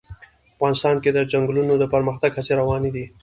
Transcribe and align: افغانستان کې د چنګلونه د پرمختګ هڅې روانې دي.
افغانستان 0.55 0.95
کې 1.03 1.09
د 1.13 1.19
چنګلونه 1.31 1.73
د 1.77 1.83
پرمختګ 1.93 2.31
هڅې 2.37 2.53
روانې 2.61 2.89
دي. 2.95 3.05